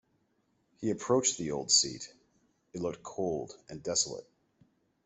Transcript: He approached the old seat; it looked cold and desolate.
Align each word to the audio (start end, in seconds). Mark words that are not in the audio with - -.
He 0.77 0.89
approached 0.89 1.37
the 1.37 1.51
old 1.51 1.69
seat; 1.69 2.11
it 2.73 2.81
looked 2.81 3.03
cold 3.03 3.55
and 3.69 3.83
desolate. 3.83 4.25